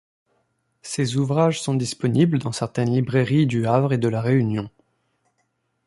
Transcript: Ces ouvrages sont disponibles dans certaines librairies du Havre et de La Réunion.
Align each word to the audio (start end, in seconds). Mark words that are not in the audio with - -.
Ces 0.81 1.15
ouvrages 1.15 1.61
sont 1.61 1.75
disponibles 1.75 2.39
dans 2.39 2.51
certaines 2.51 2.91
librairies 2.91 3.45
du 3.45 3.67
Havre 3.67 3.93
et 3.93 3.99
de 3.99 4.07
La 4.09 4.19
Réunion. 4.19 4.67